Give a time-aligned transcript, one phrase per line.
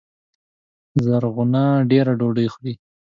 [1.05, 2.73] زرغونه دېره ډوډۍ خوري